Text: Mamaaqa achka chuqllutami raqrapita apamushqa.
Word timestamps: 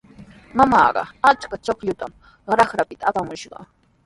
Mamaaqa 0.57 1.03
achka 1.29 1.55
chuqllutami 1.65 2.15
raqrapita 2.57 3.03
apamushqa. 3.09 3.57